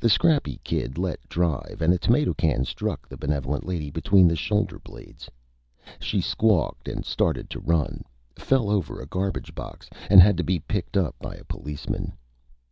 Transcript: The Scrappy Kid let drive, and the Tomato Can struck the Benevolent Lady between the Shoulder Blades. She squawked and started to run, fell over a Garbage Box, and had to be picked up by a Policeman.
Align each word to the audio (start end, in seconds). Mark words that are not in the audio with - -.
The 0.00 0.08
Scrappy 0.08 0.58
Kid 0.64 0.98
let 0.98 1.28
drive, 1.28 1.78
and 1.80 1.92
the 1.92 1.98
Tomato 2.00 2.34
Can 2.34 2.64
struck 2.64 3.06
the 3.08 3.16
Benevolent 3.16 3.64
Lady 3.64 3.88
between 3.88 4.26
the 4.26 4.34
Shoulder 4.34 4.80
Blades. 4.80 5.30
She 6.00 6.20
squawked 6.20 6.88
and 6.88 7.04
started 7.04 7.48
to 7.50 7.60
run, 7.60 8.02
fell 8.34 8.68
over 8.68 9.00
a 9.00 9.06
Garbage 9.06 9.54
Box, 9.54 9.88
and 10.10 10.20
had 10.20 10.36
to 10.38 10.42
be 10.42 10.58
picked 10.58 10.96
up 10.96 11.14
by 11.20 11.36
a 11.36 11.44
Policeman. 11.44 12.14